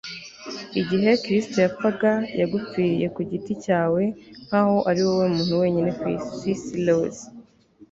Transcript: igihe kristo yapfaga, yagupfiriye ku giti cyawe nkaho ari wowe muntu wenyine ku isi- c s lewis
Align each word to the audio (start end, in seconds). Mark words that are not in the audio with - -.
igihe 0.81 1.09
kristo 1.23 1.55
yapfaga, 1.65 2.11
yagupfiriye 2.39 3.07
ku 3.15 3.19
giti 3.29 3.53
cyawe 3.63 4.03
nkaho 4.45 4.77
ari 4.89 5.01
wowe 5.05 5.25
muntu 5.35 5.53
wenyine 5.61 5.91
ku 5.99 6.05
isi- 6.15 6.31
c 6.39 6.61
s 6.61 6.63
lewis 6.85 7.17